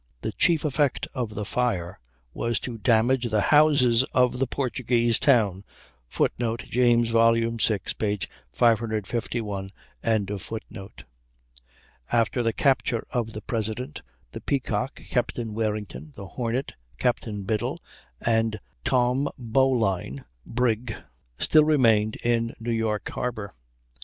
[0.23, 1.99] The chief effect of the fire
[2.33, 5.63] was to damage the houses of the Portuguese town.
[6.09, 7.47] [Footnote: James, vi,
[8.51, 9.71] 551.]
[12.11, 14.01] After the capture of the President,
[14.31, 17.79] the Peacock, Captain Warrington, the Hornet, Captain Biddle,
[18.19, 20.95] and Tom Bowline, brig,
[21.37, 23.53] still remained in New York harbor.